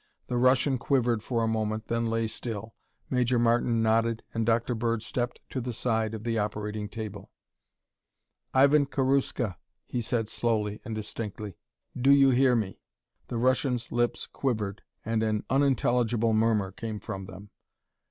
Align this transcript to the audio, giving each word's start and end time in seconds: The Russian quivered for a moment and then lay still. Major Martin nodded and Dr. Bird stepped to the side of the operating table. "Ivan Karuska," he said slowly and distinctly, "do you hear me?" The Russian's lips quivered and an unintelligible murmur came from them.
The 0.25 0.37
Russian 0.39 0.79
quivered 0.79 1.21
for 1.21 1.43
a 1.43 1.47
moment 1.47 1.83
and 1.83 1.89
then 1.89 2.05
lay 2.11 2.25
still. 2.25 2.73
Major 3.11 3.37
Martin 3.37 3.83
nodded 3.83 4.23
and 4.33 4.47
Dr. 4.47 4.73
Bird 4.73 5.03
stepped 5.03 5.41
to 5.51 5.61
the 5.61 5.71
side 5.73 6.15
of 6.15 6.23
the 6.23 6.39
operating 6.39 6.89
table. 6.89 7.29
"Ivan 8.51 8.87
Karuska," 8.87 9.57
he 9.85 10.01
said 10.01 10.27
slowly 10.27 10.81
and 10.83 10.95
distinctly, 10.95 11.55
"do 11.95 12.09
you 12.11 12.31
hear 12.31 12.55
me?" 12.55 12.79
The 13.27 13.37
Russian's 13.37 13.91
lips 13.91 14.25
quivered 14.25 14.81
and 15.05 15.21
an 15.21 15.45
unintelligible 15.51 16.33
murmur 16.33 16.71
came 16.71 16.99
from 16.99 17.25
them. 17.27 17.51